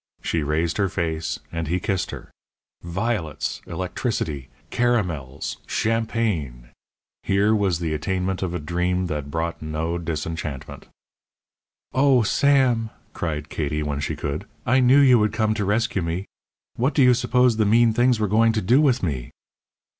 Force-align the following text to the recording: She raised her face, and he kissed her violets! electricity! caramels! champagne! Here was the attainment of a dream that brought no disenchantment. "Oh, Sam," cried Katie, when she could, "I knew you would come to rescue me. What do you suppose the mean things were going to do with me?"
She 0.23 0.41
raised 0.41 0.77
her 0.77 0.89
face, 0.89 1.39
and 1.51 1.67
he 1.67 1.79
kissed 1.79 2.09
her 2.09 2.31
violets! 2.81 3.61
electricity! 3.67 4.49
caramels! 4.71 5.57
champagne! 5.67 6.69
Here 7.21 7.53
was 7.53 7.77
the 7.77 7.93
attainment 7.93 8.41
of 8.41 8.55
a 8.55 8.59
dream 8.59 9.05
that 9.05 9.29
brought 9.29 9.61
no 9.61 9.99
disenchantment. 9.99 10.87
"Oh, 11.93 12.23
Sam," 12.23 12.89
cried 13.13 13.49
Katie, 13.49 13.83
when 13.83 13.99
she 13.99 14.15
could, 14.15 14.47
"I 14.65 14.79
knew 14.79 14.97
you 14.97 15.19
would 15.19 15.33
come 15.33 15.53
to 15.53 15.65
rescue 15.65 16.01
me. 16.01 16.25
What 16.77 16.95
do 16.95 17.03
you 17.03 17.13
suppose 17.13 17.57
the 17.57 17.65
mean 17.67 17.93
things 17.93 18.19
were 18.19 18.27
going 18.27 18.53
to 18.53 18.61
do 18.63 18.81
with 18.81 19.03
me?" 19.03 19.29